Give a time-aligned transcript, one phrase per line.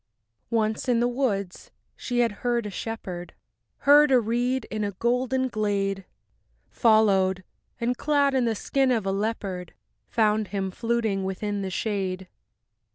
[0.51, 3.35] II Once in the woods she had heard a shepherd,
[3.85, 6.05] Heard a reed in a golden glade;
[6.71, 7.43] Followed,
[7.79, 9.75] and clad in the skin of a leopard,
[10.07, 12.27] Found him fluting within the shade.